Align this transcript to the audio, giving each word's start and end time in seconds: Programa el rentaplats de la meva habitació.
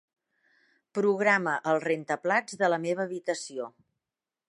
Programa 0.99 1.53
el 1.73 1.79
rentaplats 1.85 2.61
de 2.65 2.73
la 2.75 2.83
meva 2.87 3.07
habitació. 3.09 3.73